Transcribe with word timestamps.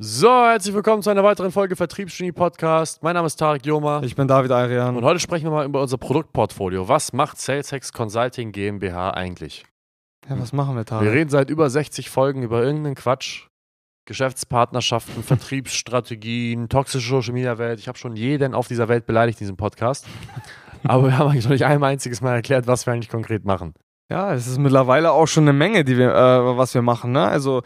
So, 0.00 0.28
herzlich 0.28 0.76
willkommen 0.76 1.02
zu 1.02 1.10
einer 1.10 1.24
weiteren 1.24 1.50
Folge 1.50 1.74
Vertriebsgenie 1.74 2.30
Podcast. 2.30 3.02
Mein 3.02 3.14
Name 3.14 3.26
ist 3.26 3.34
Tarek 3.34 3.66
Joma. 3.66 4.00
Ich 4.04 4.14
bin 4.14 4.28
David 4.28 4.52
Arian. 4.52 4.96
Und 4.96 5.02
heute 5.02 5.18
sprechen 5.18 5.46
wir 5.46 5.50
mal 5.50 5.66
über 5.66 5.82
unser 5.82 5.98
Produktportfolio. 5.98 6.86
Was 6.86 7.12
macht 7.12 7.40
SalesHex 7.40 7.92
Consulting 7.92 8.52
GmbH 8.52 9.10
eigentlich? 9.10 9.64
Ja, 10.30 10.38
was 10.38 10.52
machen 10.52 10.76
wir, 10.76 10.84
Tarek? 10.84 11.04
Wir 11.04 11.12
reden 11.12 11.30
seit 11.30 11.50
über 11.50 11.68
60 11.68 12.10
Folgen 12.10 12.44
über 12.44 12.62
irgendeinen 12.62 12.94
Quatsch. 12.94 13.48
Geschäftspartnerschaften, 14.04 15.24
Vertriebsstrategien, 15.24 16.68
toxische 16.68 17.08
Social 17.08 17.34
Media 17.34 17.58
Welt. 17.58 17.80
Ich 17.80 17.88
habe 17.88 17.98
schon 17.98 18.14
jeden 18.14 18.54
auf 18.54 18.68
dieser 18.68 18.86
Welt 18.86 19.04
beleidigt 19.04 19.40
in 19.40 19.46
diesem 19.46 19.56
Podcast. 19.56 20.06
Aber 20.84 21.06
wir 21.06 21.18
haben 21.18 21.28
eigentlich 21.28 21.46
noch 21.46 21.50
nicht 21.50 21.64
ein 21.64 21.82
einziges 21.82 22.20
Mal 22.20 22.36
erklärt, 22.36 22.68
was 22.68 22.86
wir 22.86 22.92
eigentlich 22.92 23.10
konkret 23.10 23.44
machen. 23.44 23.74
Ja, 24.08 24.32
es 24.32 24.46
ist 24.46 24.58
mittlerweile 24.58 25.10
auch 25.10 25.26
schon 25.26 25.42
eine 25.42 25.54
Menge, 25.54 25.82
die 25.82 25.98
wir, 25.98 26.14
äh, 26.14 26.56
was 26.56 26.72
wir 26.72 26.82
machen. 26.82 27.10
Ne? 27.10 27.26
Also, 27.26 27.58
äh, 27.58 27.62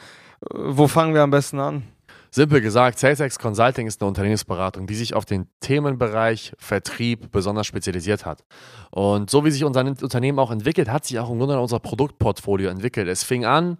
wo 0.50 0.88
fangen 0.88 1.12
wir 1.12 1.20
am 1.20 1.30
besten 1.30 1.60
an? 1.60 1.82
Simpel 2.34 2.62
gesagt, 2.62 2.98
SalesX 2.98 3.38
Consulting 3.38 3.86
ist 3.86 4.00
eine 4.00 4.08
Unternehmensberatung, 4.08 4.86
die 4.86 4.94
sich 4.94 5.12
auf 5.12 5.26
den 5.26 5.48
Themenbereich 5.61 6.54
Vertrieb 6.58 7.30
besonders 7.30 7.66
spezialisiert 7.66 8.24
hat. 8.24 8.43
Und 8.90 9.29
so 9.29 9.44
wie 9.44 9.50
sich 9.50 9.64
unser 9.64 9.84
Unternehmen 9.84 10.38
auch 10.38 10.50
entwickelt, 10.50 10.88
hat 10.88 11.04
sich 11.04 11.18
auch 11.18 11.30
im 11.30 11.38
Grunde 11.38 11.60
unser 11.60 11.79
Produktportfolio 11.79 12.71
entwickelt. 12.71 13.07
Es 13.07 13.22
fing 13.22 13.44
an 13.44 13.76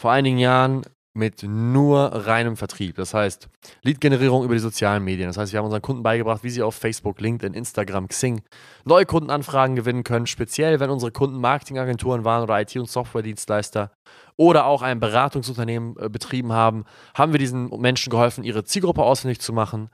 vor 0.00 0.10
einigen 0.10 0.38
Jahren 0.38 0.82
mit 1.14 1.42
nur 1.42 2.00
reinem 2.00 2.56
Vertrieb. 2.56 2.96
Das 2.96 3.12
heißt, 3.12 3.48
Lead-Generierung 3.82 4.44
über 4.44 4.54
die 4.54 4.60
sozialen 4.60 5.04
Medien. 5.04 5.28
Das 5.28 5.36
heißt, 5.36 5.52
wir 5.52 5.58
haben 5.58 5.66
unseren 5.66 5.82
Kunden 5.82 6.02
beigebracht, 6.02 6.42
wie 6.42 6.50
sie 6.50 6.62
auf 6.62 6.74
Facebook, 6.74 7.20
LinkedIn, 7.20 7.54
Instagram, 7.54 8.08
Xing 8.08 8.40
neue 8.84 9.04
Kundenanfragen 9.04 9.76
gewinnen 9.76 10.04
können, 10.04 10.26
speziell 10.26 10.80
wenn 10.80 10.90
unsere 10.90 11.12
Kunden 11.12 11.38
Marketingagenturen 11.40 12.24
waren 12.24 12.42
oder 12.42 12.60
IT- 12.60 12.76
und 12.76 12.88
Softwaredienstleister 12.88 13.90
oder 14.36 14.64
auch 14.64 14.80
ein 14.80 15.00
Beratungsunternehmen 15.00 15.96
äh, 15.98 16.08
betrieben 16.08 16.52
haben, 16.52 16.84
haben 17.14 17.32
wir 17.32 17.38
diesen 17.38 17.68
Menschen 17.80 18.10
geholfen, 18.10 18.42
ihre 18.42 18.64
Zielgruppe 18.64 19.02
ausfindig 19.02 19.40
zu 19.40 19.52
machen, 19.52 19.90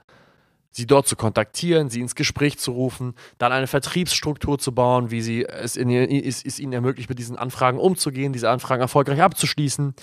sie 0.71 0.87
dort 0.87 1.07
zu 1.07 1.17
kontaktieren, 1.17 1.89
sie 1.89 1.99
ins 1.99 2.15
Gespräch 2.15 2.57
zu 2.59 2.71
rufen, 2.71 3.13
dann 3.37 3.51
eine 3.51 3.67
Vertriebsstruktur 3.67 4.57
zu 4.57 4.71
bauen, 4.71 5.11
wie 5.11 5.21
sie 5.21 5.45
es, 5.45 5.75
in, 5.75 5.89
es, 5.89 6.45
es 6.45 6.59
ihnen 6.59 6.71
ermöglicht, 6.71 7.09
mit 7.09 7.19
diesen 7.19 7.37
Anfragen 7.37 7.77
umzugehen, 7.77 8.31
diese 8.31 8.49
Anfragen 8.49 8.81
erfolgreich 8.81 9.21
abzuschließen 9.21 9.93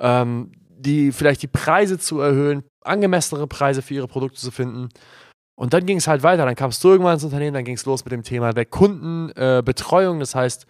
ähm, 0.00 0.52
die 0.78 1.12
vielleicht 1.12 1.42
die 1.42 1.48
Preise 1.48 1.98
zu 1.98 2.20
erhöhen, 2.20 2.62
angemessenere 2.84 3.46
Preise 3.46 3.82
für 3.82 3.94
ihre 3.94 4.08
Produkte 4.08 4.38
zu 4.38 4.50
finden. 4.50 4.88
Und 5.58 5.72
dann 5.72 5.86
ging 5.86 5.96
es 5.96 6.06
halt 6.06 6.22
weiter. 6.22 6.44
Dann 6.44 6.54
kamst 6.54 6.84
du 6.84 6.88
irgendwann 6.88 7.14
ins 7.14 7.24
Unternehmen, 7.24 7.54
dann 7.54 7.64
ging 7.64 7.76
es 7.76 7.86
los 7.86 8.04
mit 8.04 8.12
dem 8.12 8.22
Thema 8.22 8.52
der 8.52 8.66
Kundenbetreuung. 8.66 10.16
Äh, 10.16 10.20
das 10.20 10.34
heißt, 10.34 10.66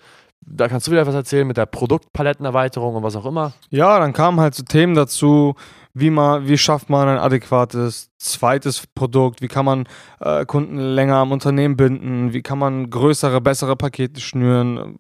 da 0.49 0.69
kannst 0.69 0.87
du 0.87 0.93
wieder 0.93 1.07
was 1.07 1.15
erzählen 1.15 1.47
mit 1.47 1.57
der 1.57 1.67
Produktpalettenerweiterung 1.67 2.95
und 2.95 3.03
was 3.03 3.17
auch 3.17 3.27
immer. 3.27 3.53
Ja, 3.71 3.99
dann 3.99 4.13
kamen 4.13 4.39
halt 4.39 4.55
so 4.55 4.63
Themen 4.63 4.95
dazu, 4.95 5.55
wie 5.93 6.11
man, 6.11 6.47
wie 6.47 6.57
schafft 6.57 6.89
man 6.89 7.09
ein 7.09 7.19
adäquates 7.19 8.11
zweites 8.19 8.87
Produkt, 8.95 9.43
wie 9.43 9.49
kann 9.49 9.65
man 9.65 9.89
äh, 10.21 10.45
Kunden 10.47 10.79
länger 10.79 11.17
am 11.17 11.33
Unternehmen 11.33 11.77
binden, 11.77 12.33
wie 12.33 12.43
kann 12.43 12.59
man 12.59 12.91
größere, 12.91 13.41
bessere 13.41 13.77
Pakete 13.77 14.21
schnüren, 14.21 14.99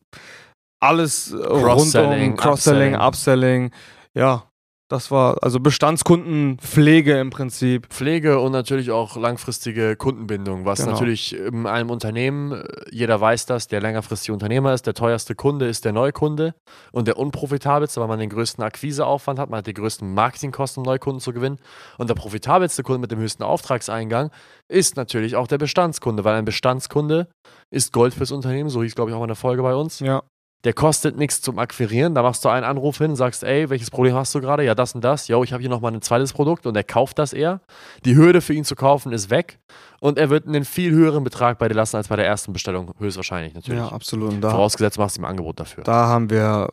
alles 0.80 1.32
rund 1.32 1.94
um 1.94 2.36
Cross-Selling, 2.36 2.36
Upselling. 2.36 2.94
Upselling 2.96 3.70
ja, 4.16 4.50
das 4.88 5.10
war 5.10 5.42
also 5.42 5.58
Bestandskundenpflege 5.58 7.18
im 7.18 7.30
Prinzip. 7.30 7.88
Pflege 7.88 8.38
und 8.38 8.52
natürlich 8.52 8.92
auch 8.92 9.16
langfristige 9.16 9.96
Kundenbindung, 9.96 10.64
was 10.64 10.78
genau. 10.78 10.92
natürlich 10.92 11.36
in 11.36 11.66
einem 11.66 11.90
Unternehmen, 11.90 12.52
äh, 12.52 12.64
jeder 12.92 13.20
weiß 13.20 13.46
das, 13.46 13.66
der 13.66 13.80
längerfristige 13.80 14.32
Unternehmer 14.32 14.72
ist, 14.74 14.86
der 14.86 14.94
teuerste 14.94 15.34
Kunde 15.34 15.66
ist 15.66 15.84
der 15.84 15.92
Neukunde 15.92 16.54
und 16.92 17.08
der 17.08 17.18
unprofitabelste, 17.18 18.00
weil 18.00 18.06
man 18.06 18.20
den 18.20 18.30
größten 18.30 18.62
Akquiseaufwand 18.62 19.40
hat, 19.40 19.50
man 19.50 19.58
hat 19.58 19.66
die 19.66 19.74
größten 19.74 20.14
Marketingkosten, 20.14 20.82
um 20.82 20.86
Neukunden 20.86 21.20
zu 21.20 21.32
gewinnen. 21.32 21.58
Und 21.98 22.08
der 22.08 22.14
profitabelste 22.14 22.84
Kunde 22.84 23.00
mit 23.00 23.10
dem 23.10 23.18
höchsten 23.18 23.42
Auftragseingang 23.42 24.30
ist 24.68 24.96
natürlich 24.96 25.34
auch 25.34 25.48
der 25.48 25.58
Bestandskunde, 25.58 26.22
weil 26.22 26.36
ein 26.36 26.44
Bestandskunde 26.44 27.28
ist 27.70 27.92
Gold 27.92 28.14
fürs 28.14 28.30
Unternehmen, 28.30 28.70
so 28.70 28.84
hieß 28.84 28.94
glaube 28.94 29.10
ich 29.10 29.16
auch 29.16 29.22
in 29.22 29.28
der 29.28 29.36
Folge 29.36 29.62
bei 29.62 29.74
uns. 29.74 29.98
Ja 29.98 30.22
der 30.66 30.72
kostet 30.72 31.16
nichts 31.16 31.40
zum 31.40 31.60
Akquirieren. 31.60 32.16
Da 32.16 32.24
machst 32.24 32.44
du 32.44 32.48
einen 32.48 32.64
Anruf 32.64 32.98
hin, 32.98 33.14
sagst, 33.14 33.44
ey, 33.44 33.70
welches 33.70 33.88
Problem 33.88 34.16
hast 34.16 34.34
du 34.34 34.40
gerade? 34.40 34.64
Ja, 34.64 34.74
das 34.74 34.96
und 34.96 35.04
das. 35.04 35.28
Jo, 35.28 35.44
ich 35.44 35.52
habe 35.52 35.60
hier 35.60 35.70
nochmal 35.70 35.94
ein 35.94 36.02
zweites 36.02 36.32
Produkt 36.32 36.66
und 36.66 36.76
er 36.76 36.82
kauft 36.82 37.20
das 37.20 37.32
eher. 37.32 37.60
Die 38.04 38.16
Hürde 38.16 38.40
für 38.40 38.52
ihn 38.52 38.64
zu 38.64 38.74
kaufen 38.74 39.12
ist 39.12 39.30
weg 39.30 39.60
und 40.00 40.18
er 40.18 40.28
wird 40.28 40.48
einen 40.48 40.64
viel 40.64 40.90
höheren 40.90 41.22
Betrag 41.22 41.60
bei 41.60 41.68
dir 41.68 41.74
lassen 41.74 41.94
als 41.94 42.08
bei 42.08 42.16
der 42.16 42.26
ersten 42.26 42.52
Bestellung, 42.52 42.90
höchstwahrscheinlich 42.98 43.54
natürlich. 43.54 43.78
Ja, 43.78 43.90
absolut. 43.90 44.42
Da, 44.42 44.50
Vorausgesetzt, 44.50 44.96
du 44.96 45.02
machst 45.02 45.16
ihm 45.16 45.24
ein 45.24 45.30
Angebot 45.30 45.60
dafür. 45.60 45.84
Da 45.84 46.08
haben 46.08 46.30
wir 46.30 46.68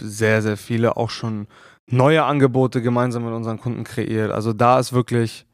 sehr, 0.00 0.42
sehr 0.42 0.56
viele 0.56 0.96
auch 0.96 1.10
schon 1.10 1.46
neue 1.86 2.24
Angebote 2.24 2.82
gemeinsam 2.82 3.24
mit 3.24 3.32
unseren 3.32 3.60
Kunden 3.60 3.84
kreiert. 3.84 4.32
Also 4.32 4.52
da 4.52 4.80
ist 4.80 4.92
wirklich, 4.92 5.46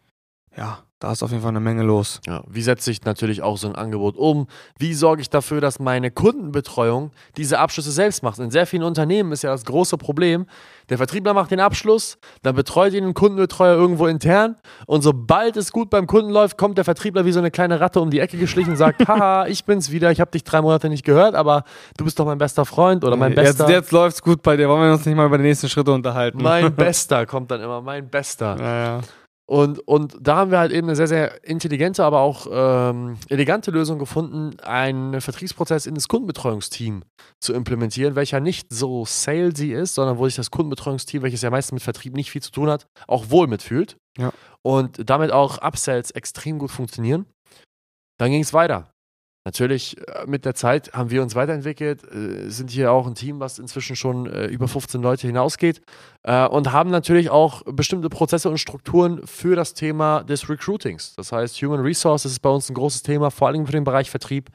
ja, 0.56 0.78
da 1.00 1.12
ist 1.12 1.22
auf 1.22 1.30
jeden 1.30 1.42
Fall 1.42 1.50
eine 1.50 1.60
Menge 1.60 1.82
los. 1.82 2.20
Ja, 2.26 2.42
wie 2.48 2.62
setze 2.62 2.90
ich 2.90 3.04
natürlich 3.04 3.42
auch 3.42 3.56
so 3.56 3.68
ein 3.68 3.76
Angebot 3.76 4.16
um? 4.16 4.48
Wie 4.78 4.94
sorge 4.94 5.22
ich 5.22 5.30
dafür, 5.30 5.60
dass 5.60 5.78
meine 5.78 6.10
Kundenbetreuung 6.10 7.12
diese 7.36 7.60
Abschlüsse 7.60 7.92
selbst 7.92 8.22
macht? 8.24 8.38
In 8.40 8.50
sehr 8.50 8.66
vielen 8.66 8.82
Unternehmen 8.82 9.30
ist 9.30 9.42
ja 9.42 9.50
das 9.50 9.64
große 9.64 9.96
Problem, 9.96 10.46
der 10.88 10.96
Vertriebler 10.96 11.34
macht 11.34 11.50
den 11.50 11.60
Abschluss, 11.60 12.18
dann 12.42 12.56
betreut 12.56 12.94
ihn 12.94 13.04
ein 13.04 13.14
Kundenbetreuer 13.14 13.76
irgendwo 13.76 14.06
intern 14.06 14.56
und 14.86 15.02
sobald 15.02 15.56
es 15.56 15.70
gut 15.70 15.90
beim 15.90 16.06
Kunden 16.06 16.30
läuft, 16.30 16.58
kommt 16.58 16.78
der 16.78 16.84
Vertriebler 16.84 17.24
wie 17.24 17.32
so 17.32 17.38
eine 17.38 17.50
kleine 17.50 17.78
Ratte 17.78 18.00
um 18.00 18.10
die 18.10 18.18
Ecke 18.18 18.38
geschlichen 18.38 18.70
und 18.70 18.76
sagt, 18.76 19.06
haha, 19.08 19.46
ich 19.46 19.64
bin's 19.64 19.90
wieder, 19.92 20.10
ich 20.10 20.20
habe 20.20 20.30
dich 20.30 20.42
drei 20.42 20.62
Monate 20.62 20.88
nicht 20.88 21.04
gehört, 21.04 21.34
aber 21.34 21.64
du 21.96 22.04
bist 22.04 22.18
doch 22.18 22.24
mein 22.24 22.38
bester 22.38 22.64
Freund 22.64 23.04
oder 23.04 23.16
mein 23.16 23.34
bester. 23.34 23.64
Jetzt, 23.64 23.70
jetzt 23.70 23.92
läuft's 23.92 24.22
gut 24.22 24.42
bei 24.42 24.56
dir, 24.56 24.68
wollen 24.68 24.82
wir 24.82 24.92
uns 24.92 25.06
nicht 25.06 25.14
mal 25.14 25.26
über 25.26 25.38
die 25.38 25.44
nächsten 25.44 25.68
Schritte 25.68 25.92
unterhalten? 25.92 26.42
Mein 26.42 26.74
Bester 26.78 27.26
kommt 27.26 27.50
dann 27.50 27.60
immer, 27.60 27.82
mein 27.82 28.08
Bester. 28.08 28.56
Ja, 28.58 28.84
ja. 28.84 29.00
Und, 29.48 29.78
und 29.88 30.14
da 30.20 30.36
haben 30.36 30.50
wir 30.50 30.58
halt 30.58 30.72
eben 30.72 30.88
eine 30.88 30.96
sehr, 30.96 31.06
sehr 31.06 31.42
intelligente, 31.42 32.04
aber 32.04 32.20
auch 32.20 32.46
ähm, 32.50 33.16
elegante 33.30 33.70
Lösung 33.70 33.98
gefunden, 33.98 34.60
einen 34.60 35.22
Vertriebsprozess 35.22 35.86
in 35.86 35.94
das 35.94 36.06
Kundenbetreuungsteam 36.06 37.02
zu 37.40 37.54
implementieren, 37.54 38.14
welcher 38.14 38.40
nicht 38.40 38.70
so 38.70 39.06
salesy 39.06 39.72
ist, 39.72 39.94
sondern 39.94 40.18
wo 40.18 40.26
sich 40.26 40.36
das 40.36 40.50
Kundenbetreuungsteam, 40.50 41.22
welches 41.22 41.40
ja 41.40 41.48
meistens 41.48 41.72
mit 41.72 41.82
Vertrieb 41.82 42.14
nicht 42.14 42.30
viel 42.30 42.42
zu 42.42 42.50
tun 42.50 42.68
hat, 42.68 42.88
auch 43.06 43.30
wohl 43.30 43.46
mitfühlt. 43.46 43.96
Ja. 44.18 44.34
Und 44.60 45.08
damit 45.08 45.32
auch 45.32 45.56
Upsells 45.62 46.10
extrem 46.10 46.58
gut 46.58 46.70
funktionieren. 46.70 47.24
Dann 48.18 48.30
ging 48.30 48.42
es 48.42 48.52
weiter. 48.52 48.92
Natürlich, 49.48 49.96
äh, 50.06 50.26
mit 50.26 50.44
der 50.44 50.54
Zeit 50.54 50.92
haben 50.92 51.10
wir 51.10 51.22
uns 51.22 51.34
weiterentwickelt, 51.34 52.04
äh, 52.04 52.50
sind 52.50 52.70
hier 52.70 52.92
auch 52.92 53.06
ein 53.06 53.14
Team, 53.14 53.40
was 53.40 53.58
inzwischen 53.58 53.96
schon 53.96 54.26
äh, 54.26 54.44
über 54.44 54.68
15 54.68 55.00
Leute 55.00 55.26
hinausgeht 55.26 55.80
und 56.50 56.72
haben 56.72 56.90
natürlich 56.90 57.30
auch 57.30 57.62
bestimmte 57.64 58.10
Prozesse 58.10 58.50
und 58.50 58.58
Strukturen 58.58 59.26
für 59.26 59.56
das 59.56 59.72
Thema 59.72 60.24
des 60.24 60.50
Recruitings. 60.50 61.14
Das 61.14 61.32
heißt, 61.32 61.56
Human 61.62 61.80
Resources 61.80 62.32
ist 62.32 62.40
bei 62.40 62.50
uns 62.50 62.68
ein 62.68 62.74
großes 62.74 63.02
Thema, 63.02 63.30
vor 63.30 63.48
allem 63.48 63.64
für 63.64 63.72
den 63.72 63.84
Bereich 63.84 64.10
Vertrieb. 64.10 64.50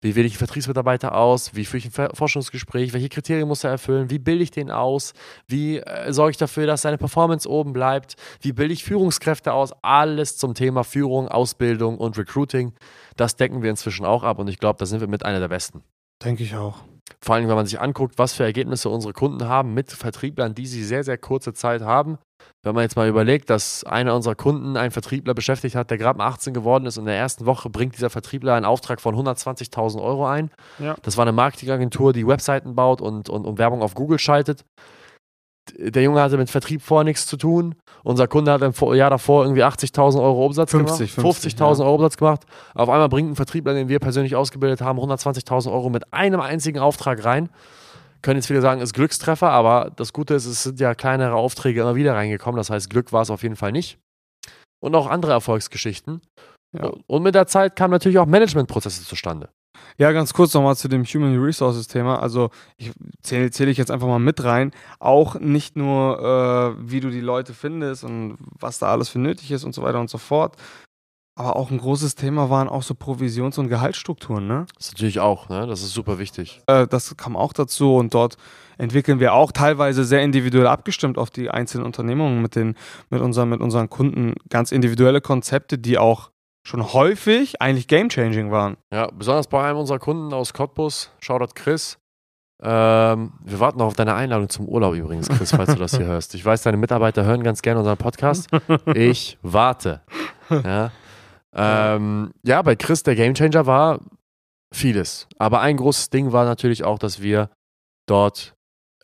Wie 0.00 0.14
wähle 0.14 0.26
ich 0.26 0.34
einen 0.34 0.38
Vertriebsmitarbeiter 0.38 1.16
aus? 1.16 1.56
Wie 1.56 1.64
führe 1.64 1.78
ich 1.78 1.98
ein 1.98 2.14
Forschungsgespräch? 2.14 2.92
Welche 2.92 3.08
Kriterien 3.08 3.48
muss 3.48 3.64
er 3.64 3.70
erfüllen? 3.70 4.10
Wie 4.10 4.20
bilde 4.20 4.44
ich 4.44 4.52
den 4.52 4.70
aus? 4.70 5.12
Wie 5.48 5.78
äh, 5.78 6.12
sorge 6.12 6.30
ich 6.32 6.36
dafür, 6.36 6.66
dass 6.66 6.82
seine 6.82 6.98
Performance 6.98 7.48
oben 7.48 7.72
bleibt? 7.72 8.14
Wie 8.40 8.52
bilde 8.52 8.72
ich 8.72 8.84
Führungskräfte 8.84 9.52
aus? 9.52 9.72
Alles 9.82 10.36
zum 10.36 10.54
Thema 10.54 10.84
Führung, 10.84 11.26
Ausbildung 11.26 11.98
und 11.98 12.16
Recruiting. 12.16 12.74
Das 13.16 13.34
decken 13.34 13.62
wir 13.62 13.70
inzwischen 13.70 14.04
auch 14.04 14.22
ab 14.22 14.38
und 14.38 14.48
ich 14.48 14.58
glaube, 14.58 14.78
da 14.78 14.86
sind 14.86 15.00
wir 15.00 15.08
mit 15.08 15.24
einer 15.24 15.40
der 15.40 15.48
besten. 15.48 15.82
Denke 16.24 16.44
ich 16.44 16.54
auch. 16.54 16.82
Vor 17.20 17.34
allem, 17.34 17.48
wenn 17.48 17.56
man 17.56 17.66
sich 17.66 17.80
anguckt, 17.80 18.18
was 18.18 18.34
für 18.34 18.44
Ergebnisse 18.44 18.90
unsere 18.90 19.12
Kunden 19.12 19.48
haben 19.48 19.74
mit 19.74 19.90
Vertrieblern, 19.90 20.54
die 20.54 20.66
sie 20.66 20.84
sehr, 20.84 21.02
sehr 21.02 21.18
kurze 21.18 21.54
Zeit 21.54 21.82
haben. 21.82 22.18
Wenn 22.64 22.74
man 22.74 22.82
jetzt 22.82 22.96
mal 22.96 23.08
überlegt, 23.08 23.50
dass 23.50 23.84
einer 23.84 24.14
unserer 24.16 24.34
Kunden 24.34 24.76
einen 24.76 24.90
Vertriebler 24.90 25.32
beschäftigt 25.32 25.76
hat, 25.76 25.90
der 25.90 25.98
gerade 25.98 26.18
mal 26.18 26.26
18 26.26 26.52
geworden 26.52 26.86
ist 26.86 26.98
und 26.98 27.04
in 27.04 27.06
der 27.06 27.16
ersten 27.16 27.46
Woche 27.46 27.70
bringt 27.70 27.96
dieser 27.96 28.10
Vertriebler 28.10 28.54
einen 28.54 28.64
Auftrag 28.64 29.00
von 29.00 29.14
120.000 29.14 30.02
Euro 30.02 30.26
ein. 30.26 30.50
Ja. 30.80 30.96
Das 31.02 31.16
war 31.16 31.22
eine 31.24 31.32
Marketingagentur, 31.32 32.12
die 32.12 32.26
Webseiten 32.26 32.74
baut 32.74 33.00
und, 33.00 33.30
und, 33.30 33.46
und 33.46 33.58
Werbung 33.58 33.80
auf 33.80 33.94
Google 33.94 34.18
schaltet 34.18 34.64
der 35.76 36.02
Junge 36.02 36.20
hatte 36.20 36.36
mit 36.36 36.50
Vertrieb 36.50 36.82
vor 36.82 37.04
nichts 37.04 37.26
zu 37.26 37.36
tun. 37.36 37.74
Unser 38.02 38.28
Kunde 38.28 38.52
hat 38.52 38.62
im 38.62 38.72
Jahr 38.94 39.10
davor 39.10 39.44
irgendwie 39.44 39.64
80.000 39.64 40.20
Euro 40.20 40.46
Umsatz 40.46 40.70
50, 40.70 41.16
gemacht. 41.16 41.36
50.000 41.36 41.78
ja. 41.78 41.84
Euro 41.84 41.94
Umsatz 41.96 42.16
gemacht. 42.16 42.44
Auf 42.74 42.88
einmal 42.88 43.08
bringt 43.08 43.30
ein 43.30 43.36
Vertriebler, 43.36 43.74
den 43.74 43.88
wir 43.88 43.98
persönlich 43.98 44.36
ausgebildet 44.36 44.80
haben, 44.80 44.98
120.000 44.98 45.72
Euro 45.72 45.90
mit 45.90 46.12
einem 46.12 46.40
einzigen 46.40 46.78
Auftrag 46.78 47.24
rein. 47.24 47.50
Können 48.22 48.38
jetzt 48.38 48.46
viele 48.46 48.60
sagen, 48.60 48.80
ist 48.80 48.94
Glückstreffer, 48.94 49.50
aber 49.50 49.92
das 49.96 50.12
Gute 50.12 50.34
ist, 50.34 50.46
es 50.46 50.64
sind 50.64 50.80
ja 50.80 50.94
kleinere 50.94 51.34
Aufträge 51.34 51.80
immer 51.80 51.94
wieder 51.94 52.14
reingekommen. 52.14 52.56
Das 52.56 52.70
heißt, 52.70 52.90
Glück 52.90 53.12
war 53.12 53.22
es 53.22 53.30
auf 53.30 53.42
jeden 53.42 53.56
Fall 53.56 53.72
nicht. 53.72 53.98
Und 54.80 54.94
auch 54.94 55.08
andere 55.08 55.32
Erfolgsgeschichten. 55.32 56.20
Ja. 56.72 56.92
Und 57.06 57.22
mit 57.22 57.34
der 57.34 57.46
Zeit 57.46 57.76
kamen 57.76 57.92
natürlich 57.92 58.18
auch 58.18 58.26
Managementprozesse 58.26 59.04
zustande. 59.04 59.48
Ja, 59.96 60.12
ganz 60.12 60.32
kurz 60.32 60.54
nochmal 60.54 60.76
zu 60.76 60.88
dem 60.88 61.04
Human 61.04 61.40
Resources 61.40 61.88
Thema. 61.88 62.20
Also 62.20 62.50
ich 62.76 62.92
zähle 63.22 63.50
zähl 63.50 63.68
ich 63.68 63.78
jetzt 63.78 63.90
einfach 63.90 64.06
mal 64.06 64.18
mit 64.18 64.42
rein. 64.44 64.72
Auch 64.98 65.38
nicht 65.40 65.76
nur, 65.76 66.76
äh, 66.78 66.90
wie 66.90 67.00
du 67.00 67.10
die 67.10 67.20
Leute 67.20 67.54
findest 67.54 68.04
und 68.04 68.36
was 68.60 68.78
da 68.78 68.90
alles 68.92 69.08
für 69.08 69.18
nötig 69.18 69.50
ist 69.50 69.64
und 69.64 69.74
so 69.74 69.82
weiter 69.82 70.00
und 70.00 70.10
so 70.10 70.18
fort. 70.18 70.56
Aber 71.38 71.54
auch 71.54 71.70
ein 71.70 71.78
großes 71.78 72.16
Thema 72.16 72.50
waren 72.50 72.68
auch 72.68 72.82
so 72.82 72.94
Provisions- 72.94 73.58
und 73.58 73.68
Gehaltsstrukturen, 73.68 74.48
ne? 74.48 74.66
Das 74.76 74.86
ist 74.86 74.94
natürlich 74.94 75.20
auch, 75.20 75.48
ne? 75.48 75.68
Das 75.68 75.82
ist 75.82 75.92
super 75.92 76.18
wichtig. 76.18 76.62
Äh, 76.66 76.88
das 76.88 77.16
kam 77.16 77.36
auch 77.36 77.52
dazu 77.52 77.94
und 77.94 78.12
dort 78.12 78.36
entwickeln 78.76 79.20
wir 79.20 79.34
auch 79.34 79.52
teilweise 79.52 80.02
sehr 80.02 80.20
individuell 80.22 80.66
abgestimmt 80.66 81.16
auf 81.16 81.30
die 81.30 81.48
einzelnen 81.48 81.86
Unternehmungen 81.86 82.42
mit, 82.42 82.56
den, 82.56 82.74
mit, 83.10 83.20
unseren, 83.20 83.50
mit 83.50 83.60
unseren 83.60 83.88
Kunden 83.88 84.34
ganz 84.50 84.72
individuelle 84.72 85.20
Konzepte, 85.20 85.78
die 85.78 85.96
auch 85.96 86.32
schon 86.66 86.92
häufig 86.92 87.62
eigentlich 87.62 87.86
game-changing 87.86 88.50
waren. 88.50 88.76
Ja, 88.92 89.08
besonders 89.12 89.46
bei 89.46 89.64
einem 89.64 89.78
unserer 89.78 90.00
Kunden 90.00 90.34
aus 90.34 90.52
Cottbus, 90.52 91.12
Shoutout 91.20 91.52
Chris. 91.54 91.98
Ähm, 92.60 93.34
wir 93.44 93.60
warten 93.60 93.78
noch 93.78 93.86
auf 93.86 93.94
deine 93.94 94.14
Einladung 94.14 94.48
zum 94.48 94.66
Urlaub 94.66 94.96
übrigens, 94.96 95.28
Chris, 95.28 95.52
falls 95.52 95.72
du 95.72 95.78
das 95.78 95.96
hier 95.96 96.06
hörst. 96.06 96.34
Ich 96.34 96.44
weiß, 96.44 96.62
deine 96.62 96.78
Mitarbeiter 96.78 97.24
hören 97.24 97.44
ganz 97.44 97.62
gerne 97.62 97.78
unseren 97.78 97.96
Podcast. 97.96 98.48
Ich 98.92 99.38
warte. 99.42 100.00
Ja. 100.50 100.90
Ähm, 101.54 102.30
ja, 102.44 102.60
bei 102.62 102.76
Chris, 102.76 103.02
der 103.02 103.14
Gamechanger 103.14 103.66
war 103.66 104.00
vieles. 104.74 105.26
Aber 105.38 105.60
ein 105.60 105.76
großes 105.76 106.10
Ding 106.10 106.32
war 106.32 106.44
natürlich 106.44 106.84
auch, 106.84 106.98
dass 106.98 107.22
wir 107.22 107.50
dort 108.06 108.54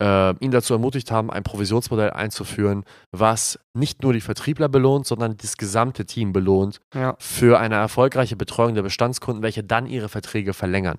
äh, 0.01 0.35
ihn 0.45 0.51
dazu 0.51 0.75
ermutigt 0.75 1.11
haben, 1.11 1.31
ein 1.31 1.43
Provisionsmodell 1.43 2.11
einzuführen, 2.11 2.85
was 3.13 3.59
nicht 3.75 4.03
nur 4.03 4.13
die 4.13 4.21
Vertriebler 4.21 4.69
belohnt, 4.69 5.07
sondern 5.07 5.37
das 5.37 5.57
gesamte 5.57 6.05
Team 6.05 6.33
belohnt 6.33 6.81
Ja. 6.95 7.15
für 7.19 7.59
eine 7.61 7.77
erfolgreiche 7.77 8.37
Betreuung 8.37 8.75
der 8.75 8.83
Bestandskunden, 8.83 9.43
welche 9.43 9.63
dann 9.63 9.87
ihre 9.87 10.09
Verträge 10.09 10.53
verlängern. 10.53 10.99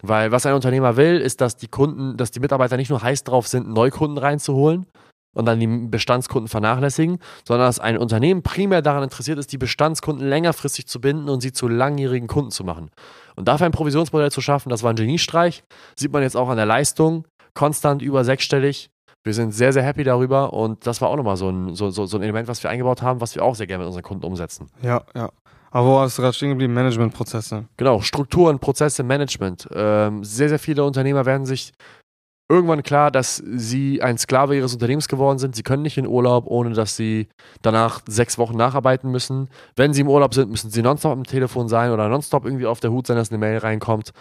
Weil 0.00 0.30
was 0.32 0.46
ein 0.46 0.54
Unternehmer 0.54 0.96
will, 0.96 1.20
ist, 1.20 1.40
dass 1.40 1.56
die 1.56 1.68
Kunden, 1.68 2.16
dass 2.16 2.30
die 2.30 2.40
Mitarbeiter 2.40 2.76
nicht 2.76 2.88
nur 2.88 3.02
heiß 3.02 3.24
drauf 3.24 3.46
sind, 3.48 3.68
Neukunden 3.68 4.18
reinzuholen 4.18 4.86
und 5.38 5.44
dann 5.44 5.60
die 5.60 5.68
Bestandskunden 5.68 6.48
vernachlässigen, 6.48 7.18
sondern 7.46 7.68
dass 7.68 7.78
ein 7.78 7.96
Unternehmen 7.96 8.42
primär 8.42 8.82
daran 8.82 9.04
interessiert 9.04 9.38
ist, 9.38 9.52
die 9.52 9.58
Bestandskunden 9.58 10.28
längerfristig 10.28 10.88
zu 10.88 11.00
binden 11.00 11.28
und 11.28 11.40
sie 11.40 11.52
zu 11.52 11.68
langjährigen 11.68 12.26
Kunden 12.26 12.50
zu 12.50 12.64
machen. 12.64 12.90
Und 13.36 13.46
dafür 13.46 13.66
ein 13.66 13.72
Provisionsmodell 13.72 14.32
zu 14.32 14.40
schaffen, 14.40 14.68
das 14.68 14.82
war 14.82 14.92
ein 14.92 14.96
Geniestreich. 14.96 15.62
Sieht 15.94 16.12
man 16.12 16.22
jetzt 16.22 16.36
auch 16.36 16.48
an 16.48 16.56
der 16.56 16.66
Leistung, 16.66 17.24
konstant 17.54 18.02
über 18.02 18.24
sechsstellig. 18.24 18.90
Wir 19.22 19.32
sind 19.32 19.52
sehr, 19.52 19.72
sehr 19.72 19.84
happy 19.84 20.02
darüber 20.02 20.52
und 20.52 20.84
das 20.88 21.00
war 21.00 21.08
auch 21.08 21.16
nochmal 21.16 21.36
so 21.36 21.50
ein, 21.50 21.76
so, 21.76 21.90
so, 21.90 22.06
so 22.06 22.16
ein 22.16 22.24
Element, 22.24 22.48
was 22.48 22.60
wir 22.64 22.70
eingebaut 22.70 23.02
haben, 23.02 23.20
was 23.20 23.36
wir 23.36 23.44
auch 23.44 23.54
sehr 23.54 23.68
gerne 23.68 23.84
mit 23.84 23.86
unseren 23.86 24.02
Kunden 24.02 24.24
umsetzen. 24.24 24.66
Ja, 24.82 25.04
ja. 25.14 25.30
Aber 25.70 25.86
wo 25.86 25.98
hast 26.00 26.16
du 26.16 26.22
gerade 26.22 26.34
stehen 26.34 26.50
geblieben? 26.50 26.72
Managementprozesse. 26.72 27.66
Genau, 27.76 28.00
Strukturen, 28.00 28.58
Prozesse, 28.58 29.02
Management. 29.02 29.68
Ähm, 29.72 30.24
sehr, 30.24 30.48
sehr 30.48 30.58
viele 30.58 30.82
Unternehmer 30.82 31.26
werden 31.26 31.46
sich 31.46 31.72
irgendwann 32.48 32.82
klar, 32.82 33.10
dass 33.10 33.36
sie 33.36 34.00
ein 34.00 34.16
Sklave 34.16 34.56
ihres 34.56 34.72
Unternehmens 34.72 35.08
geworden 35.08 35.38
sind. 35.38 35.54
Sie 35.54 35.62
können 35.62 35.82
nicht 35.82 35.98
in 35.98 36.06
Urlaub, 36.06 36.46
ohne 36.46 36.72
dass 36.72 36.96
sie 36.96 37.28
danach 37.62 38.00
sechs 38.08 38.38
Wochen 38.38 38.56
nacharbeiten 38.56 39.10
müssen. 39.10 39.48
Wenn 39.76 39.92
sie 39.92 40.00
im 40.00 40.08
Urlaub 40.08 40.32
sind, 40.32 40.50
müssen 40.50 40.70
sie 40.70 40.82
nonstop 40.82 41.12
am 41.12 41.24
Telefon 41.24 41.68
sein 41.68 41.90
oder 41.90 42.08
nonstop 42.08 42.44
irgendwie 42.46 42.66
auf 42.66 42.80
der 42.80 42.90
Hut 42.90 43.06
sein, 43.06 43.16
dass 43.16 43.30
eine 43.30 43.38
Mail 43.38 43.58
reinkommt. 43.58 44.12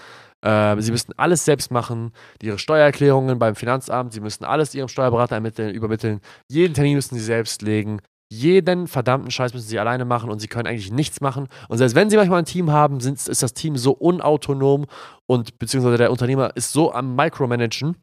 Ähm, 0.43 0.81
sie 0.81 0.91
müssen 0.91 1.13
alles 1.17 1.45
selbst 1.45 1.71
machen, 1.71 2.11
ihre 2.41 2.59
Steuererklärungen 2.59 3.39
beim 3.39 3.55
Finanzamt, 3.55 4.13
sie 4.13 4.19
müssen 4.19 4.43
alles 4.45 4.75
ihrem 4.75 4.87
Steuerberater 4.87 5.35
ermitteln, 5.35 5.73
übermitteln. 5.73 6.19
Jeden 6.49 6.73
Termin 6.73 6.95
müssen 6.95 7.15
sie 7.15 7.23
selbst 7.23 7.61
legen. 7.61 8.01
Jeden 8.29 8.87
verdammten 8.87 9.31
Scheiß 9.31 9.53
müssen 9.53 9.69
sie 9.69 9.79
alleine 9.79 10.03
machen 10.03 10.29
und 10.29 10.39
sie 10.39 10.49
können 10.49 10.67
eigentlich 10.67 10.91
nichts 10.91 11.21
machen. 11.21 11.47
Und 11.69 11.77
selbst 11.77 11.95
wenn 11.95 12.09
sie 12.09 12.17
manchmal 12.17 12.39
ein 12.39 12.45
Team 12.45 12.71
haben, 12.71 12.99
sind, 12.99 13.25
ist 13.25 13.41
das 13.41 13.53
Team 13.53 13.77
so 13.77 13.93
unautonom 13.93 14.85
und 15.27 15.57
beziehungsweise 15.59 15.97
der 15.97 16.11
Unternehmer 16.11 16.51
ist 16.55 16.73
so 16.73 16.91
am 16.91 17.15
Micromanagen, 17.15 17.95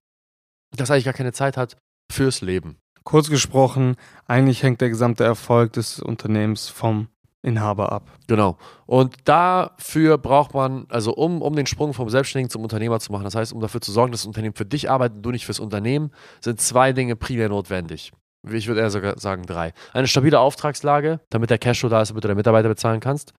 dass 0.76 0.90
er 0.90 0.94
eigentlich 0.94 1.04
gar 1.04 1.14
keine 1.14 1.32
Zeit 1.32 1.56
hat 1.56 1.76
fürs 2.10 2.40
Leben. 2.40 2.76
Kurz 3.04 3.28
gesprochen, 3.28 3.96
eigentlich 4.26 4.62
hängt 4.62 4.80
der 4.80 4.88
gesamte 4.88 5.24
Erfolg 5.24 5.74
des 5.74 6.00
Unternehmens 6.00 6.68
vom 6.68 7.08
Inhaber 7.42 7.92
ab. 7.92 8.10
Genau. 8.26 8.56
Und 8.86 9.16
dafür 9.24 10.16
braucht 10.16 10.54
man, 10.54 10.86
also 10.88 11.14
um, 11.14 11.42
um 11.42 11.54
den 11.54 11.66
Sprung 11.66 11.92
vom 11.92 12.08
Selbstständigen 12.08 12.50
zum 12.50 12.62
Unternehmer 12.62 12.98
zu 13.00 13.12
machen, 13.12 13.24
das 13.24 13.34
heißt, 13.34 13.52
um 13.52 13.60
dafür 13.60 13.82
zu 13.82 13.92
sorgen, 13.92 14.12
dass 14.12 14.22
das 14.22 14.26
Unternehmen 14.26 14.54
für 14.54 14.64
dich 14.64 14.90
arbeitet 14.90 15.16
und 15.16 15.22
du 15.22 15.30
nicht 15.30 15.44
fürs 15.44 15.60
Unternehmen, 15.60 16.10
sind 16.40 16.60
zwei 16.60 16.92
Dinge 16.92 17.16
primär 17.16 17.50
notwendig. 17.50 18.12
Ich 18.50 18.66
würde 18.66 18.80
eher 18.80 18.90
sogar 18.90 19.18
sagen 19.18 19.44
drei. 19.46 19.72
Eine 19.92 20.06
stabile 20.06 20.38
Auftragslage, 20.38 21.20
damit 21.30 21.50
der 21.50 21.58
Cashflow 21.58 21.88
da 21.88 22.02
ist, 22.02 22.10
damit 22.10 22.24
du 22.24 22.28
deine 22.28 22.36
Mitarbeiter 22.36 22.68
bezahlen 22.68 23.00
kannst. 23.00 23.32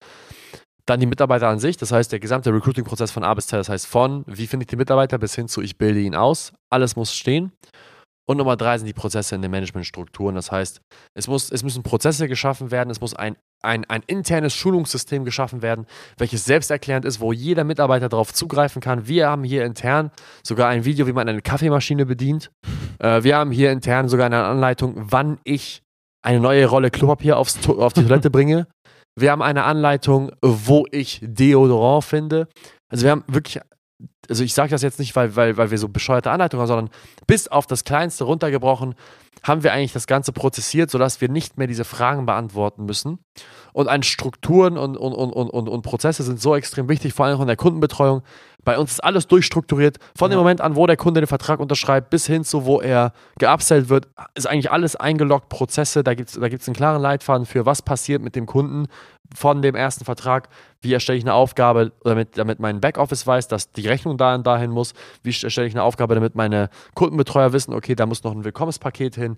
Dann 0.87 0.99
die 0.99 1.07
Mitarbeiter 1.07 1.47
an 1.47 1.59
sich, 1.59 1.77
das 1.77 1.91
heißt 1.91 2.11
der 2.11 2.19
gesamte 2.19 2.53
Recruiting-Prozess 2.53 3.11
von 3.11 3.23
A 3.23 3.33
bis 3.33 3.47
Z, 3.47 3.59
das 3.59 3.69
heißt 3.69 3.87
von 3.87 4.23
wie 4.27 4.47
finde 4.47 4.65
ich 4.65 4.67
die 4.67 4.75
Mitarbeiter 4.75 5.17
bis 5.17 5.33
hin 5.33 5.47
zu 5.47 5.61
ich 5.61 5.77
bilde 5.77 5.99
ihn 5.99 6.15
aus, 6.15 6.53
alles 6.69 6.95
muss 6.95 7.15
stehen. 7.15 7.51
Und 8.27 8.37
Nummer 8.37 8.57
drei 8.57 8.77
sind 8.77 8.87
die 8.87 8.93
Prozesse 8.93 9.35
in 9.35 9.41
den 9.41 9.51
Managementstrukturen. 9.51 10.35
Das 10.35 10.51
heißt, 10.51 10.81
es, 11.13 11.27
muss, 11.27 11.51
es 11.51 11.63
müssen 11.63 11.83
Prozesse 11.83 12.27
geschaffen 12.27 12.71
werden, 12.71 12.89
es 12.89 12.99
muss 12.99 13.13
ein, 13.13 13.37
ein, 13.61 13.85
ein 13.85 14.01
internes 14.07 14.53
Schulungssystem 14.55 15.25
geschaffen 15.25 15.61
werden, 15.61 15.85
welches 16.17 16.45
selbsterklärend 16.45 17.05
ist, 17.05 17.19
wo 17.19 17.31
jeder 17.33 17.63
Mitarbeiter 17.63 18.09
darauf 18.09 18.33
zugreifen 18.33 18.81
kann. 18.81 19.07
Wir 19.07 19.29
haben 19.29 19.43
hier 19.43 19.63
intern 19.63 20.11
sogar 20.43 20.69
ein 20.69 20.85
Video, 20.85 21.05
wie 21.05 21.13
man 21.13 21.29
eine 21.29 21.41
Kaffeemaschine 21.41 22.07
bedient. 22.07 22.51
Äh, 22.99 23.23
wir 23.23 23.37
haben 23.37 23.51
hier 23.51 23.71
intern 23.71 24.09
sogar 24.09 24.25
eine 24.25 24.43
Anleitung, 24.43 24.93
wann 24.97 25.39
ich 25.43 25.83
eine 26.23 26.39
neue 26.39 26.65
Rolle 26.65 26.89
Klopapier 26.89 27.37
aufs, 27.37 27.69
auf 27.69 27.93
die 27.93 28.01
Toilette 28.01 28.29
bringe. 28.31 28.67
Wir 29.15 29.31
haben 29.31 29.41
eine 29.41 29.63
Anleitung, 29.63 30.31
wo 30.41 30.85
ich 30.91 31.19
Deodorant 31.23 32.03
finde. 32.03 32.47
Also 32.89 33.05
wir 33.05 33.11
haben 33.11 33.23
wirklich, 33.27 33.61
also 34.29 34.43
ich 34.43 34.53
sage 34.53 34.71
das 34.71 34.81
jetzt 34.81 34.99
nicht, 34.99 35.15
weil, 35.15 35.35
weil, 35.35 35.55
weil 35.55 35.71
wir 35.71 35.77
so 35.77 35.87
bescheuerte 35.87 36.31
Anleitungen 36.31 36.61
haben, 36.61 36.67
sondern 36.67 36.89
bis 37.25 37.47
auf 37.47 37.65
das 37.65 37.85
Kleinste 37.85 38.25
runtergebrochen 38.25 38.95
haben 39.43 39.63
wir 39.63 39.73
eigentlich 39.73 39.93
das 39.93 40.07
Ganze 40.07 40.33
prozessiert, 40.33 40.89
sodass 40.89 41.21
wir 41.21 41.29
nicht 41.29 41.57
mehr 41.57 41.67
diese 41.67 41.85
Fragen 41.85 42.25
beantworten 42.25 42.85
müssen. 42.85 43.19
Und 43.75 43.89
an 43.89 44.03
Strukturen 44.03 44.77
und, 44.77 44.95
und, 44.95 45.11
und, 45.11 45.33
und, 45.33 45.67
und, 45.67 45.81
Prozesse 45.81 46.23
sind 46.23 46.39
so 46.39 46.55
extrem 46.55 46.87
wichtig, 46.87 47.13
vor 47.13 47.25
allem 47.25 47.35
auch 47.35 47.41
in 47.41 47.47
der 47.47 47.57
Kundenbetreuung. 47.57 48.21
Bei 48.63 48.79
uns 48.79 48.93
ist 48.93 49.03
alles 49.03 49.27
durchstrukturiert. 49.27 49.97
Von 50.17 50.31
dem 50.31 50.37
Ja. 50.37 50.43
Moment 50.43 50.61
an, 50.61 50.77
wo 50.77 50.87
der 50.87 50.95
Kunde 50.95 51.19
den 51.19 51.27
Vertrag 51.27 51.59
unterschreibt, 51.59 52.09
bis 52.09 52.25
hin 52.25 52.45
zu, 52.45 52.65
wo 52.65 52.79
er 52.79 53.11
geupsellt 53.37 53.89
wird, 53.89 54.07
ist 54.33 54.47
eigentlich 54.47 54.71
alles 54.71 54.95
eingeloggt, 54.95 55.49
Prozesse. 55.49 56.05
Da 56.05 56.13
gibt 56.13 56.29
es 56.29 56.39
da 56.39 56.47
gibt's 56.47 56.69
einen 56.69 56.75
klaren 56.75 57.01
Leitfaden 57.01 57.45
für, 57.45 57.65
was 57.65 57.81
passiert 57.81 58.21
mit 58.21 58.37
dem 58.37 58.45
Kunden 58.45 58.87
von 59.35 59.61
dem 59.61 59.75
ersten 59.75 60.05
Vertrag. 60.05 60.47
Wie 60.79 60.93
erstelle 60.93 61.17
ich 61.17 61.25
eine 61.25 61.33
Aufgabe, 61.33 61.91
damit, 62.05 62.37
damit 62.37 62.61
mein 62.61 62.79
Backoffice 62.79 63.27
weiß, 63.27 63.49
dass 63.49 63.73
die 63.73 63.89
Rechnung 63.89 64.17
da 64.17 64.35
und 64.35 64.47
dahin 64.47 64.71
muss. 64.71 64.93
Wie 65.21 65.29
erstelle 65.31 65.67
ich 65.67 65.73
eine 65.73 65.83
Aufgabe, 65.83 66.15
damit 66.15 66.33
meine 66.35 66.69
Kundenbetreuer 66.93 67.51
wissen, 67.51 67.73
okay, 67.73 67.93
da 67.93 68.05
muss 68.05 68.23
noch 68.23 68.31
ein 68.31 68.45
Willkommenspaket 68.45 69.15
hin. 69.15 69.35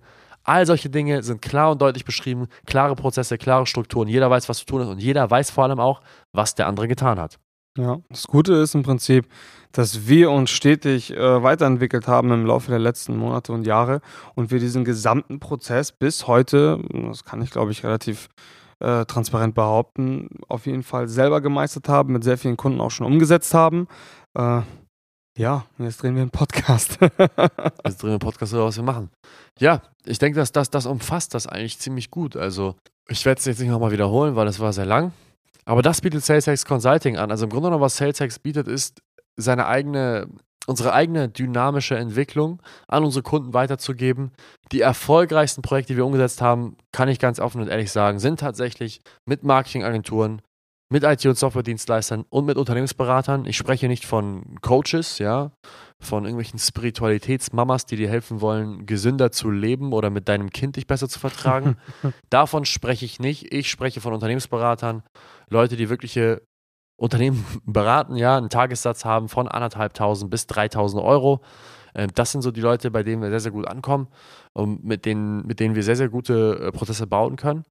All 0.47 0.65
solche 0.65 0.89
Dinge 0.89 1.23
sind 1.23 1.41
klar 1.41 1.71
und 1.71 1.81
deutlich 1.81 2.05
beschrieben, 2.05 2.47
klare 2.65 2.95
Prozesse, 2.95 3.37
klare 3.37 3.65
Strukturen. 3.65 4.07
Jeder 4.07 4.29
weiß, 4.29 4.47
was 4.47 4.59
zu 4.59 4.65
tun 4.65 4.81
ist 4.81 4.87
und 4.87 4.99
jeder 4.99 5.29
weiß 5.29 5.51
vor 5.51 5.65
allem 5.65 5.79
auch, 5.79 6.01
was 6.31 6.55
der 6.55 6.67
andere 6.67 6.87
getan 6.87 7.19
hat. 7.19 7.37
Ja, 7.77 7.97
das 8.09 8.23
Gute 8.27 8.53
ist 8.53 8.73
im 8.73 8.81
Prinzip, 8.81 9.27
dass 9.73 10.07
wir 10.07 10.31
uns 10.31 10.49
stetig 10.49 11.11
äh, 11.11 11.43
weiterentwickelt 11.43 12.07
haben 12.07 12.31
im 12.31 12.45
Laufe 12.45 12.71
der 12.71 12.79
letzten 12.79 13.17
Monate 13.17 13.51
und 13.51 13.67
Jahre 13.67 13.99
und 14.35 14.49
wir 14.49 14.59
diesen 14.59 14.85
gesamten 14.85 15.39
Prozess 15.39 15.91
bis 15.91 16.27
heute, 16.27 16.79
das 16.91 17.25
kann 17.25 17.41
ich 17.41 17.51
glaube 17.51 17.71
ich 17.71 17.83
relativ 17.83 18.29
äh, 18.79 19.05
transparent 19.05 19.53
behaupten, 19.53 20.29
auf 20.47 20.65
jeden 20.65 20.83
Fall 20.83 21.09
selber 21.09 21.41
gemeistert 21.41 21.89
haben, 21.89 22.13
mit 22.13 22.23
sehr 22.23 22.37
vielen 22.37 22.57
Kunden 22.57 22.79
auch 22.79 22.91
schon 22.91 23.05
umgesetzt 23.05 23.53
haben. 23.53 23.87
Äh, 24.33 24.61
ja, 25.37 25.65
und 25.77 25.85
jetzt 25.85 26.01
drehen 26.01 26.15
wir 26.15 26.23
einen 26.23 26.31
Podcast. 26.31 26.97
Jetzt 27.85 28.01
drehen 28.01 28.11
wir 28.11 28.19
Podcast 28.19 28.53
oder 28.53 28.65
was 28.65 28.75
wir 28.75 28.83
machen. 28.83 29.09
Ja, 29.59 29.81
ich 30.05 30.17
denke, 30.17 30.39
dass 30.39 30.51
das, 30.51 30.69
das 30.69 30.85
umfasst 30.85 31.33
das 31.33 31.47
eigentlich 31.47 31.77
ziemlich 31.77 32.09
gut. 32.09 32.35
Also, 32.35 32.75
ich 33.07 33.23
werde 33.25 33.39
es 33.39 33.45
jetzt 33.45 33.59
nicht 33.59 33.69
nochmal 33.69 33.91
wiederholen, 33.91 34.35
weil 34.35 34.45
das 34.45 34.59
war 34.59 34.73
sehr 34.73 34.85
lang. 34.85 35.13
Aber 35.65 35.81
das 35.81 36.01
bietet 36.01 36.23
SalesX 36.23 36.65
Consulting 36.65 37.17
an. 37.17 37.29
Also 37.29 37.45
im 37.45 37.49
Grunde 37.49 37.67
genommen, 37.67 37.83
was 37.83 37.97
SalesX 37.97 38.39
bietet, 38.39 38.67
ist 38.67 39.01
seine 39.35 39.67
eigene, 39.67 40.27
unsere 40.65 40.93
eigene 40.93 41.29
dynamische 41.29 41.97
Entwicklung 41.97 42.61
an 42.87 43.03
unsere 43.03 43.23
Kunden 43.23 43.53
weiterzugeben. 43.53 44.31
Die 44.71 44.81
erfolgreichsten 44.81 45.61
Projekte, 45.61 45.93
die 45.93 45.97
wir 45.97 46.05
umgesetzt 46.05 46.41
haben, 46.41 46.77
kann 46.91 47.09
ich 47.09 47.19
ganz 47.19 47.39
offen 47.39 47.61
und 47.61 47.67
ehrlich 47.67 47.91
sagen, 47.91 48.19
sind 48.19 48.39
tatsächlich 48.39 49.01
mit 49.25 49.43
Marketingagenturen, 49.43 50.41
mit 50.89 51.03
IT- 51.03 51.25
und 51.25 51.37
Softwaredienstleistern 51.37 52.25
und 52.29 52.45
mit 52.45 52.57
Unternehmensberatern. 52.57 53.45
Ich 53.45 53.57
spreche 53.57 53.87
nicht 53.87 54.05
von 54.05 54.55
Coaches, 54.61 55.19
ja, 55.19 55.51
von 55.99 56.23
irgendwelchen 56.23 56.59
Spiritualitätsmamas, 56.59 57.85
die 57.85 57.97
dir 57.97 58.09
helfen 58.09 58.39
wollen, 58.39 58.85
gesünder 58.85 59.31
zu 59.31 59.49
leben 59.49 59.91
oder 59.91 60.09
mit 60.09 60.29
deinem 60.29 60.49
Kind 60.49 60.75
dich 60.77 60.87
besser 60.87 61.09
zu 61.09 61.19
vertragen. 61.19 61.75
Davon 62.29 62.65
spreche 62.65 63.05
ich 63.05 63.19
nicht. 63.19 63.53
Ich 63.53 63.69
spreche 63.69 63.99
von 63.99 64.13
Unternehmensberatern, 64.13 65.03
Leute, 65.49 65.75
die 65.75 65.89
wirkliche 65.89 66.41
Unternehmen 66.97 67.45
beraten, 67.65 68.15
ja, 68.15 68.37
einen 68.37 68.49
Tagessatz 68.49 69.05
haben 69.05 69.27
von 69.29 69.47
anderthalbtausend 69.47 70.31
bis 70.31 70.47
3000 70.47 71.03
Euro. 71.03 71.41
Ähm, 71.95 72.09
Das 72.15 72.31
sind 72.31 72.41
so 72.41 72.51
die 72.51 72.61
Leute, 72.61 72.91
bei 72.91 73.03
denen 73.03 73.21
wir 73.21 73.29
sehr, 73.29 73.41
sehr 73.41 73.51
gut 73.51 73.67
ankommen 73.67 74.07
und 74.53 74.83
mit 74.85 75.05
denen, 75.05 75.45
mit 75.45 75.59
denen 75.59 75.75
wir 75.75 75.83
sehr, 75.83 75.95
sehr 75.97 76.09
gute 76.09 76.59
äh, 76.59 76.71
Prozesse 76.71 77.07
bauen 77.07 77.35
können. 77.35 77.65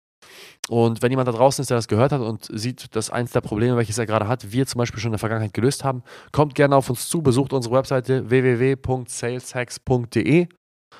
Und 0.68 1.00
wenn 1.02 1.11
jemand 1.11 1.28
da 1.28 1.33
draußen 1.33 1.62
ist, 1.62 1.71
der 1.71 1.76
das 1.76 1.87
gehört 1.88 2.12
hat 2.12 2.21
und 2.21 2.49
sieht, 2.52 2.95
dass 2.97 3.11
eins 3.11 3.30
der 3.33 3.40
Probleme, 3.40 3.76
welches 3.76 3.99
er 3.99 4.06
gerade 4.06 4.26
hat, 4.26 4.50
wir 4.52 4.66
zum 4.66 4.78
Beispiel 4.78 4.99
schon 5.00 5.11
in 5.11 5.12
der 5.12 5.21
Vergangenheit 5.21 5.54
gelöst 5.54 5.85
haben, 5.85 6.02
kommt 6.33 6.54
gerne 6.54 6.76
auf 6.76 6.90
uns 6.90 7.09
zu, 7.09 7.23
besucht 7.23 7.52
unsere 7.52 7.76
Webseite 7.76 8.28
www.saleshacks.de 8.30 10.49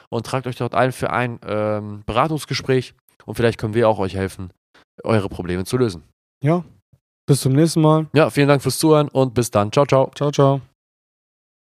und 0.09 0.26
tragt 0.26 0.47
euch 0.47 0.56
dort 0.56 0.75
ein 0.75 0.92
für 0.92 1.11
ein 1.11 1.40
ähm, 1.47 2.02
Beratungsgespräch 2.06 2.95
und 3.25 3.35
vielleicht 3.35 3.59
können 3.59 3.75
wir 3.75 3.88
auch 3.88 3.99
euch 3.99 4.14
helfen, 4.14 4.52
eure 5.02 5.28
Probleme 5.28 5.64
zu 5.64 5.76
lösen. 5.76 6.04
ja, 6.42 6.64
bis 7.26 7.40
zum 7.40 7.54
nächsten 7.54 7.80
Mal. 7.80 8.06
Ja, 8.14 8.30
vielen 8.30 8.47
Dank 8.47 8.62
fürs 8.62 8.78
Zuhören 8.78 9.09
und 9.09 9.35
bis 9.35 9.50
dann. 9.50 9.73
Ciao, 9.73 9.85
ciao. 9.85 10.12
Ciao, 10.14 10.30
ciao. 10.30 10.61